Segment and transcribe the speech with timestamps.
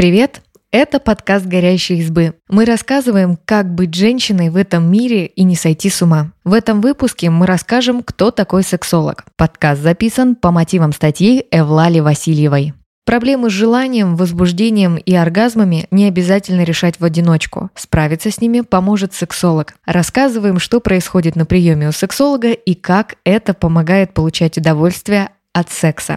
[0.00, 0.40] Привет!
[0.70, 2.32] Это подкаст «Горящие избы».
[2.48, 6.32] Мы рассказываем, как быть женщиной в этом мире и не сойти с ума.
[6.42, 9.26] В этом выпуске мы расскажем, кто такой сексолог.
[9.36, 12.72] Подкаст записан по мотивам статьи Эвлали Васильевой.
[13.04, 17.68] Проблемы с желанием, возбуждением и оргазмами не обязательно решать в одиночку.
[17.74, 19.74] Справиться с ними поможет сексолог.
[19.84, 26.16] Рассказываем, что происходит на приеме у сексолога и как это помогает получать удовольствие от секса.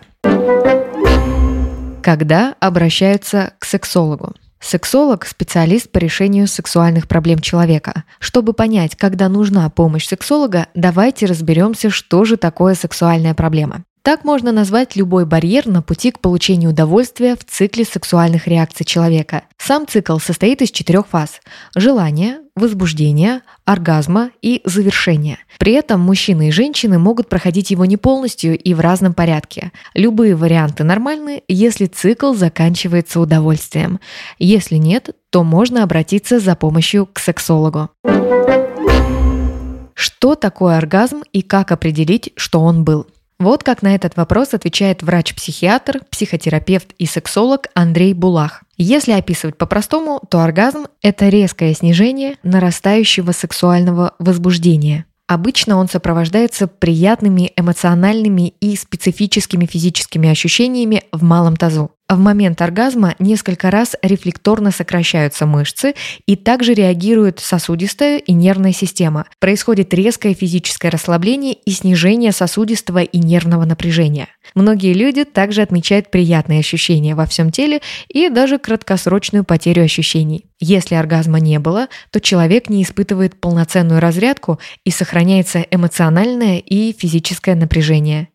[2.03, 4.33] Когда обращаются к сексологу?
[4.59, 8.03] Сексолог– специалист по решению сексуальных проблем человека.
[8.19, 13.85] Чтобы понять, когда нужна помощь сексолога, давайте разберемся, что же такое сексуальная проблема.
[14.03, 19.43] Так можно назвать любой барьер на пути к получению удовольствия в цикле сексуальных реакций человека.
[19.57, 21.39] Сам цикл состоит из четырех фаз–
[21.75, 25.37] желания, возбуждения, оргазма и завершения.
[25.57, 29.71] При этом мужчины и женщины могут проходить его не полностью и в разном порядке.
[29.93, 34.01] Любые варианты нормальны, если цикл заканчивается удовольствием.
[34.37, 37.89] Если нет, то можно обратиться за помощью к сексологу.
[39.93, 43.07] Что такое оргазм и как определить, что он был?
[43.43, 48.63] Вот как на этот вопрос отвечает врач-психиатр, психотерапевт и сексолог Андрей Булах.
[48.77, 55.03] Если описывать по-простому, то оргазм– это резкое снижение нарастающего сексуального возбуждения.
[55.27, 61.91] Обычно он сопровождается приятными эмоциональными и специфическими физическими ощущениями в малом тазу.
[62.13, 65.95] В момент оргазма несколько раз рефлекторно сокращаются мышцы
[66.27, 69.25] и также реагирует сосудистая и нервная система.
[69.39, 74.27] Происходит резкое физическое расслабление и снижение сосудистого и нервного напряжения.
[74.53, 80.45] Многие люди также отмечают приятные ощущения во всем теле и даже краткосрочную потерю ощущений.
[80.59, 87.55] Если оргазма не было, то человек не испытывает полноценную разрядку и сохраняется эмоциональное и физическое
[87.55, 88.27] напряжение.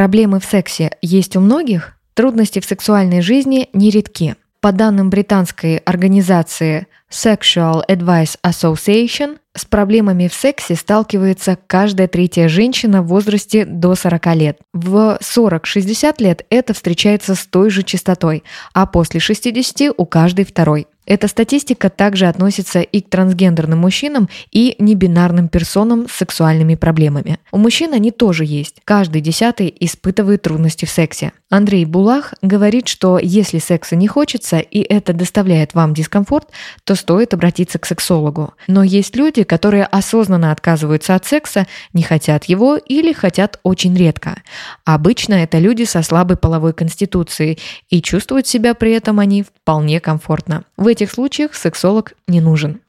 [0.00, 1.94] Проблемы в сексе есть у многих?
[2.14, 4.34] Трудности в сексуальной жизни нередки.
[4.62, 13.02] По данным британской организации Sexual Advice Association, с проблемами в сексе сталкивается каждая третья женщина
[13.02, 14.58] в возрасте до 40 лет.
[14.72, 18.42] В 40-60 лет это встречается с той же частотой,
[18.72, 20.86] а после 60 у каждой второй.
[21.10, 27.40] Эта статистика также относится и к трансгендерным мужчинам и небинарным персонам с сексуальными проблемами.
[27.50, 28.76] У мужчин они тоже есть.
[28.84, 31.32] Каждый десятый испытывает трудности в сексе.
[31.50, 36.50] Андрей Булах говорит, что если секса не хочется и это доставляет вам дискомфорт,
[36.84, 38.54] то стоит обратиться к сексологу.
[38.68, 44.40] Но есть люди, которые осознанно отказываются от секса, не хотят его или хотят очень редко.
[44.84, 50.62] Обычно это люди со слабой половой конституцией, и чувствуют себя при этом они вполне комфортно.
[50.76, 52.80] В этих случаях сексолог не нужен.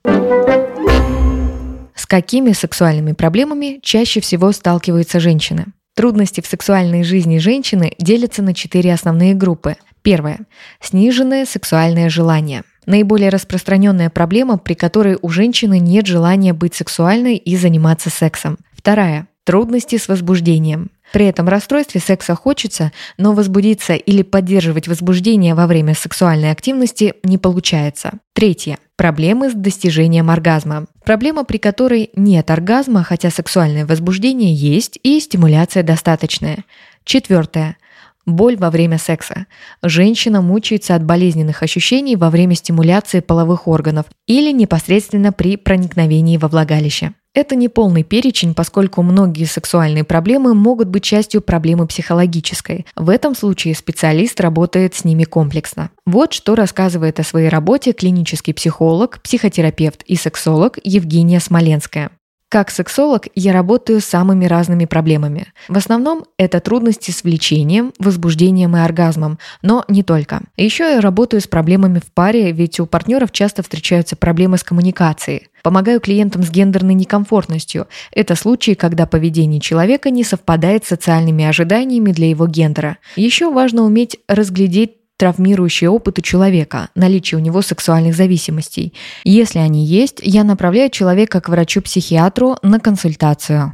[1.95, 5.67] С какими сексуальными проблемами чаще всего сталкиваются женщины?
[5.95, 9.77] Трудности в сексуальной жизни женщины делятся на четыре основные группы.
[10.01, 10.39] Первое.
[10.81, 12.63] Сниженное сексуальное желание.
[12.85, 18.57] Наиболее распространенная проблема, при которой у женщины нет желания быть сексуальной и заниматься сексом.
[18.73, 19.27] Вторая.
[19.45, 20.91] Трудности с возбуждением.
[21.11, 27.37] При этом расстройстве секса хочется, но возбудиться или поддерживать возбуждение во время сексуальной активности не
[27.37, 28.13] получается.
[28.33, 28.77] Третье.
[28.95, 30.85] Проблемы с достижением оргазма.
[31.03, 36.63] Проблема, при которой нет оргазма, хотя сексуальное возбуждение есть и стимуляция достаточная.
[37.03, 37.77] Четвертое.
[38.25, 39.47] Боль во время секса.
[39.81, 46.47] Женщина мучается от болезненных ощущений во время стимуляции половых органов или непосредственно при проникновении во
[46.47, 47.13] влагалище.
[47.33, 52.85] Это не полный перечень, поскольку многие сексуальные проблемы могут быть частью проблемы психологической.
[52.97, 55.91] В этом случае специалист работает с ними комплексно.
[56.05, 62.11] Вот что рассказывает о своей работе клинический психолог, психотерапевт и сексолог Евгения Смоленская.
[62.51, 65.47] Как сексолог я работаю с самыми разными проблемами.
[65.69, 70.41] В основном это трудности с влечением, возбуждением и оргазмом, но не только.
[70.57, 75.47] Еще я работаю с проблемами в паре, ведь у партнеров часто встречаются проблемы с коммуникацией.
[75.63, 77.87] Помогаю клиентам с гендерной некомфортностью.
[78.11, 82.97] Это случаи, когда поведение человека не совпадает с социальными ожиданиями для его гендера.
[83.15, 88.95] Еще важно уметь разглядеть травмирующий опыт у человека, наличие у него сексуальных зависимостей.
[89.23, 93.73] Если они есть, я направляю человека к врачу-психиатру на консультацию.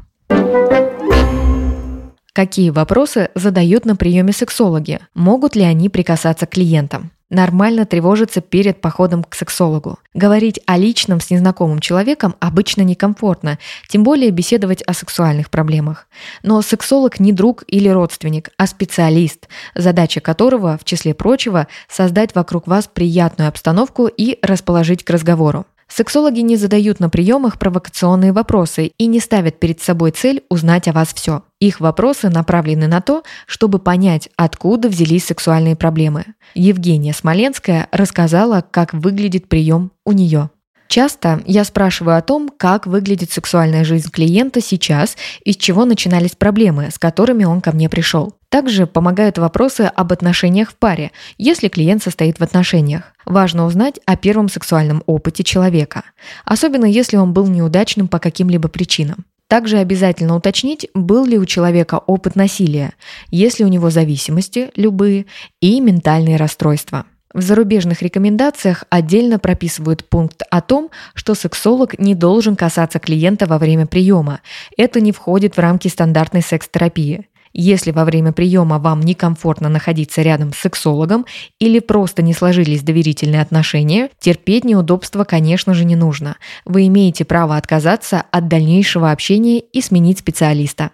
[2.34, 5.00] Какие вопросы задают на приеме сексологи?
[5.14, 7.12] Могут ли они прикасаться к клиентам?
[7.30, 10.00] Нормально тревожиться перед походом к сексологу.
[10.14, 13.60] Говорить о личном с незнакомым человеком обычно некомфортно,
[13.90, 16.08] тем более беседовать о сексуальных проблемах.
[16.42, 22.66] Но сексолог не друг или родственник, а специалист, задача которого, в числе прочего, создать вокруг
[22.66, 25.66] вас приятную обстановку и расположить к разговору.
[25.88, 30.92] Сексологи не задают на приемах провокационные вопросы и не ставят перед собой цель узнать о
[30.92, 31.44] вас все.
[31.60, 36.26] Их вопросы направлены на то, чтобы понять, откуда взялись сексуальные проблемы.
[36.54, 40.50] Евгения Смоленская рассказала, как выглядит прием у нее.
[40.88, 46.36] Часто я спрашиваю о том, как выглядит сексуальная жизнь клиента сейчас и с чего начинались
[46.36, 48.37] проблемы, с которыми он ко мне пришел.
[48.50, 53.14] Также помогают вопросы об отношениях в паре, если клиент состоит в отношениях.
[53.26, 56.04] Важно узнать о первом сексуальном опыте человека,
[56.46, 59.26] особенно если он был неудачным по каким-либо причинам.
[59.50, 62.94] Также обязательно уточнить, был ли у человека опыт насилия,
[63.32, 65.26] есть ли у него зависимости, любые,
[65.62, 67.06] и ментальные расстройства.
[67.34, 73.58] В зарубежных рекомендациях отдельно прописывают пункт о том, что сексолог не должен касаться клиента во
[73.58, 74.40] время приема.
[74.78, 77.28] Это не входит в рамки стандартной секс-терапии.
[77.54, 81.26] Если во время приема вам некомфортно находиться рядом с сексологом
[81.60, 86.38] или просто не сложились доверительные отношения, терпеть неудобства, конечно же, не нужно.
[86.66, 90.92] Вы имеете право отказаться от дальнейшего общения и сменить специалиста.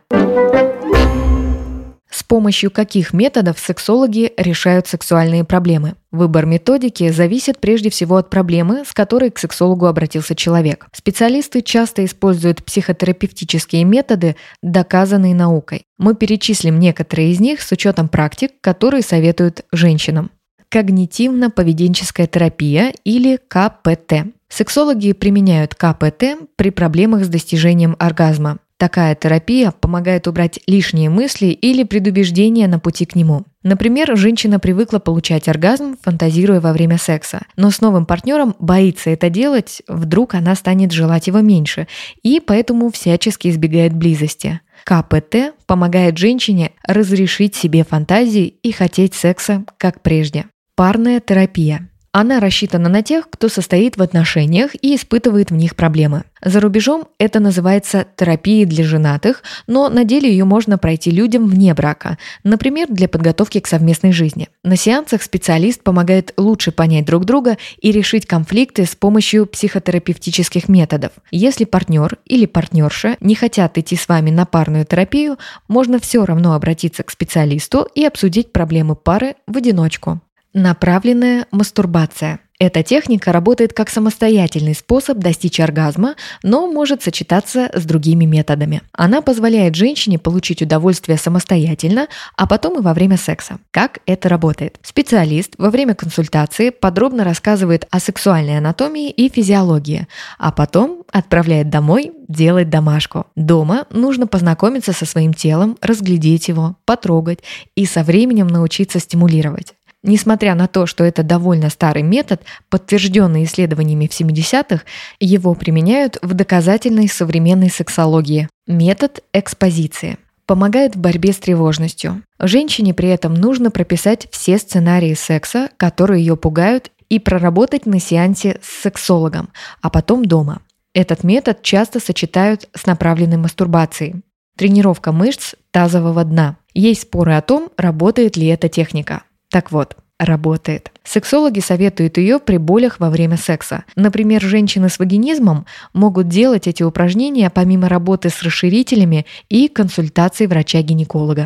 [2.24, 5.96] С помощью каких методов сексологи решают сексуальные проблемы?
[6.10, 10.88] Выбор методики зависит прежде всего от проблемы, с которой к сексологу обратился человек.
[10.94, 15.84] Специалисты часто используют психотерапевтические методы, доказанные наукой.
[15.98, 20.32] Мы перечислим некоторые из них с учетом практик, которые советуют женщинам.
[20.72, 24.32] Когнитивно-поведенческая терапия или КПТ.
[24.48, 28.60] Сексологи применяют КПТ при проблемах с достижением оргазма.
[28.78, 33.46] Такая терапия помогает убрать лишние мысли или предубеждения на пути к нему.
[33.62, 39.30] Например, женщина привыкла получать оргазм, фантазируя во время секса, но с новым партнером боится это
[39.30, 41.88] делать, вдруг она станет желать его меньше,
[42.24, 44.60] и поэтому всячески избегает близости.
[44.84, 50.46] КПТ помогает женщине разрешить себе фантазии и хотеть секса, как прежде.
[50.76, 56.24] Парная терапия– она рассчитана на тех, кто состоит в отношениях и испытывает в них проблемы.
[56.44, 61.74] За рубежом это называется терапией для женатых, но на деле ее можно пройти людям вне
[61.74, 64.50] брака, например, для подготовки к совместной жизни.
[64.64, 71.14] На сеансах специалист помогает лучше понять друг друга и решить конфликты с помощью психотерапевтических методов.
[71.32, 76.54] Если партнер или партнерша не хотят идти с вами на парную терапию, можно все равно
[76.54, 80.22] обратиться к специалисту и обсудить проблемы пары в одиночку.
[80.54, 82.40] Направленная мастурбация.
[82.60, 86.14] Эта техника работает как самостоятельный способ достичь оргазма,
[86.44, 88.84] но может сочетаться с другими методами.
[88.94, 92.08] Она позволяет женщине получить удовольствие самостоятельно,
[92.38, 93.58] а потом и во время секса.
[93.72, 94.78] Как это работает?
[94.84, 100.08] Специалист во время консультации подробно рассказывает о сексуальной анатомии и физиологии,
[100.38, 103.26] а потом отправляет домой делать домашку.
[103.36, 107.40] Дома нужно познакомиться со своим телом, разглядеть его, потрогать
[107.76, 109.74] и со временем научиться стимулировать.
[110.04, 114.84] Несмотря на то, что это довольно старый метод, подтвержденный исследованиями в 70-х,
[115.20, 118.50] его применяют в доказательной современной сексологии.
[118.68, 122.22] Метод экспозиции помогает в борьбе с тревожностью.
[122.38, 128.60] Женщине при этом нужно прописать все сценарии секса, которые ее пугают, и проработать на сеансе
[128.64, 129.50] с сексологом,
[129.82, 130.62] а потом дома.
[130.94, 134.24] Этот метод часто сочетают с направленной мастурбацией.
[134.58, 136.58] Тренировка мышц тазового дна.
[136.74, 139.24] Есть споры о том, работает ли эта техника.
[139.54, 140.92] Так вот, работает.
[141.04, 143.84] Сексологи советуют ее при болях во время секса.
[143.96, 151.46] Например, женщины с вагинизмом могут делать эти упражнения помимо работы с расширителями и консультаций врача-гинеколога.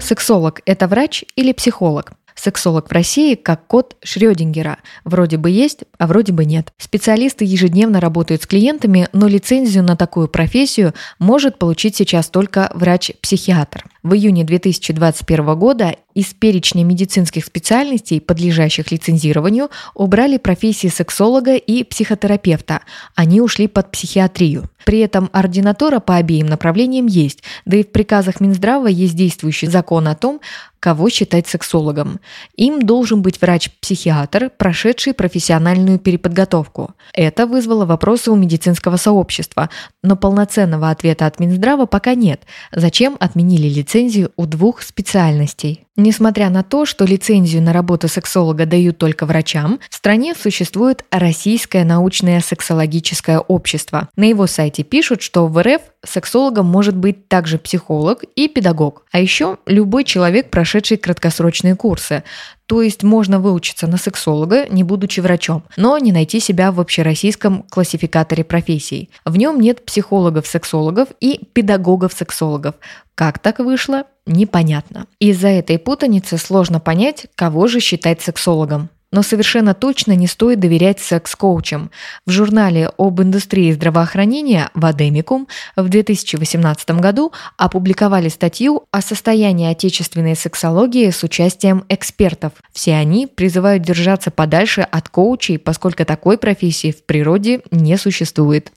[0.00, 2.14] Сексолог– это врач или психолог?
[2.34, 4.78] Сексолог в России как код Шрёдингера.
[5.04, 6.72] Вроде бы есть, а вроде бы нет.
[6.78, 13.84] Специалисты ежедневно работают с клиентами, но лицензию на такую профессию может получить сейчас только врач-психиатр.
[14.02, 22.80] В июне 2021 года из перечня медицинских специальностей, подлежащих лицензированию, убрали профессии сексолога и психотерапевта.
[23.14, 24.68] Они ушли под психиатрию.
[24.84, 30.08] При этом ординатура по обеим направлениям есть, да и в приказах Минздрава есть действующий закон
[30.08, 30.40] о том,
[30.82, 32.18] кого считать сексологом.
[32.56, 36.94] Им должен быть врач-психиатр, прошедший профессиональную переподготовку.
[37.12, 39.70] Это вызвало вопросы у медицинского сообщества,
[40.02, 42.42] но полноценного ответа от Минздрава пока нет.
[42.72, 45.86] Зачем отменили лицензию у двух специальностей?
[45.94, 51.84] Несмотря на то, что лицензию на работу сексолога дают только врачам, в стране существует Российское
[51.84, 54.08] научное сексологическое общество.
[54.16, 59.20] На его сайте пишут, что в РФ сексологом может быть также психолог и педагог, а
[59.20, 62.22] еще любой человек, прошедший краткосрочные курсы.
[62.66, 67.64] То есть можно выучиться на сексолога, не будучи врачом, но не найти себя в общероссийском
[67.64, 69.10] классификаторе профессий.
[69.24, 72.76] В нем нет психологов-сексологов и педагогов-сексологов.
[73.14, 75.06] Как так вышло, непонятно.
[75.18, 78.88] Из-за этой путаницы сложно понять, кого же считать сексологом.
[79.12, 81.90] Но совершенно точно не стоит доверять секс-коучам.
[82.26, 91.10] В журнале об индустрии здравоохранения «Вадемикум» в 2018 году опубликовали статью о состоянии отечественной сексологии
[91.10, 92.52] с участием экспертов.
[92.72, 98.72] Все они призывают держаться подальше от коучей, поскольку такой профессии в природе не существует.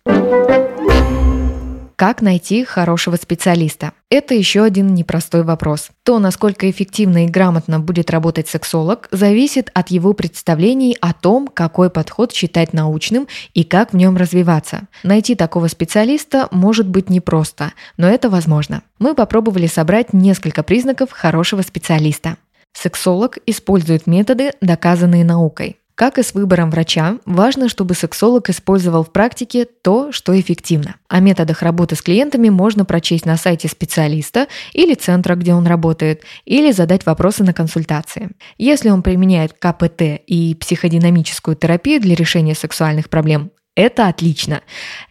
[1.95, 3.93] Как найти хорошего специалиста?
[4.09, 5.91] Это еще один непростой вопрос.
[6.03, 11.89] То, насколько эффективно и грамотно будет работать сексолог, зависит от его представлений о том, какой
[11.89, 14.89] подход считать научным и как в нем развиваться.
[15.03, 18.83] Найти такого специалиста может быть непросто, но это возможно.
[18.99, 22.35] Мы попробовали собрать несколько признаков хорошего специалиста.
[22.73, 25.77] Сексолог использует методы, доказанные наукой.
[25.95, 30.97] Как и с выбором врача, важно, чтобы сексолог использовал в практике то, что эффективно.
[31.07, 36.23] О методах работы с клиентами можно прочесть на сайте специалиста или центра, где он работает,
[36.43, 38.31] или задать вопросы на консультации.
[38.57, 44.61] Если он применяет КПТ и психодинамическую терапию для решения сексуальных проблем, это отлично.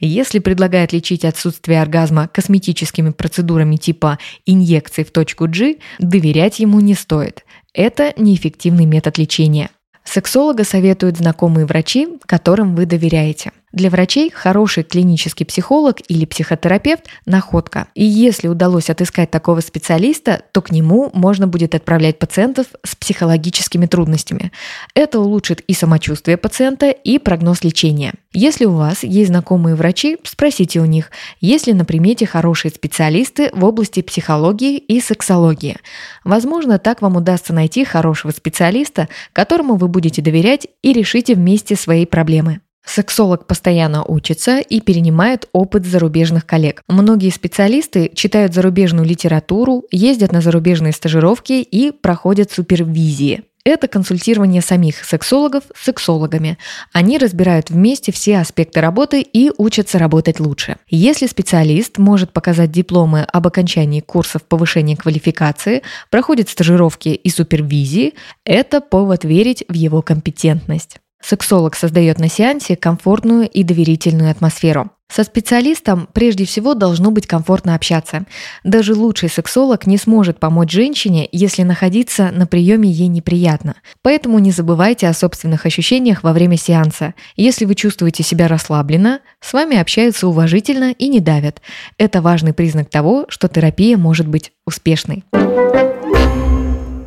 [0.00, 6.94] Если предлагает лечить отсутствие оргазма косметическими процедурами типа инъекций в точку G, доверять ему не
[6.94, 7.44] стоит.
[7.72, 9.70] Это неэффективный метод лечения.
[10.04, 13.52] Сексолога советуют знакомые врачи, которым вы доверяете.
[13.75, 17.88] Для врачей хороший клинический психолог или психотерапевт– находка.
[17.97, 23.87] И если удалось отыскать такого специалиста, то к нему можно будет отправлять пациентов с психологическими
[23.87, 24.52] трудностями.
[24.95, 28.14] Это улучшит и самочувствие пациента, и прогноз лечения.
[28.33, 33.50] Если у вас есть знакомые врачи, спросите у них, есть ли на примете хорошие специалисты
[33.52, 35.78] в области психологии и сексологии.
[36.23, 42.07] Возможно, так вам удастся найти хорошего специалиста, которому вы будете доверять и решите вместе свои
[42.07, 42.61] проблемы.
[42.84, 46.82] Сексолог постоянно учится и перенимает опыт зарубежных коллег.
[46.88, 53.44] Многие специалисты читают зарубежную литературу, ездят на зарубежные стажировки и проходят супервизии.
[53.64, 56.58] Это консультирование самих сексологов с сексологами.
[56.92, 60.76] Они разбирают вместе все аспекты работы и учатся работать лучше.
[60.90, 68.12] Если специалист может показать дипломы об окончании курсов повышения квалификации, проходит стажировки и супервизии,
[68.44, 70.98] это повод верить в его компетентность.
[71.26, 74.90] Сексолог создает на сеансе комфортную и доверительную атмосферу.
[75.11, 78.26] Со специалистом прежде всего должно быть комфортно общаться.
[78.62, 83.76] Даже лучший сексолог не сможет помочь женщине, если находиться на приеме ей неприятно.
[84.02, 87.14] Поэтому не забывайте о собственных ощущениях во время сеанса.
[87.37, 91.62] Если вы чувствуете себя расслабленно, с вами общаются уважительно и не давят.
[91.97, 95.25] Это важный признак того, что терапия может быть успешной.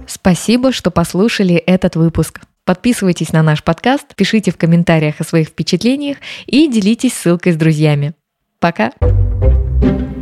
[0.08, 2.40] Спасибо, что послушали этот выпуск.
[2.68, 8.14] Подписывайтесь на наш подкаст, пишите в комментариях о своих впечатлениях и делитесь ссылкой с друзьями.
[8.60, 8.92] Пока!
[9.00, 10.17] thank you